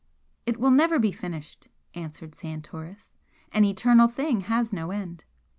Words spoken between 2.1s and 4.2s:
Santoris "An eternal